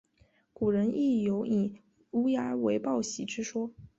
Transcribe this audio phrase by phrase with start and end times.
[0.51, 3.71] 古人亦有以乌鸦为报喜之说。